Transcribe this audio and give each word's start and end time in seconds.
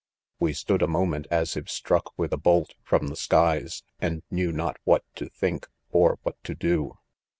M"e 0.41 0.51
stood 0.51 0.81
a 0.81 0.87
moment 0.87 1.27
as 1.29 1.55
If 1.55 1.69
struck 1.69 2.17
with 2.17 2.33
a 2.33 2.37
bolt 2.37 2.73
from 2.81 3.09
the 3.09 3.15
skies, 3.15 3.83
and 3.99 4.23
knew 4.31 4.51
not 4.51 4.77
what 4.83 5.03
to 5.17 5.29
think, 5.29 5.69
or 5.91 6.17
what 6.23 6.43
to 6.45 6.55
do. 6.55 6.95